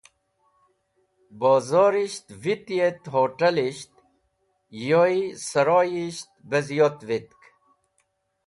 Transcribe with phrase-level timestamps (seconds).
[1.41, 3.93] Bozorisht vitk et hot̃elisht
[4.87, 5.15] yoy
[5.49, 7.41] saroyisht be ziyot vitk.